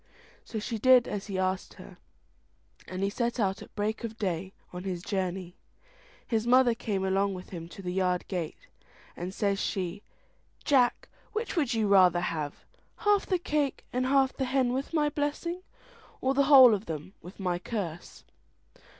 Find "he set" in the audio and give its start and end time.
3.03-3.39